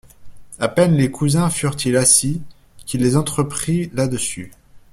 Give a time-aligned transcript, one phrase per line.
[0.57, 2.41] A peine les cousins furent-ils assis,
[2.87, 4.49] qu'il les entreprit là-dessus.